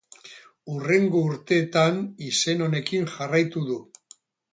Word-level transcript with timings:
Hurrengo 0.75 1.19
urteetan 1.33 1.99
izen 2.29 2.63
honekin 2.69 3.05
jarraitu 3.17 3.65
du. 3.69 3.77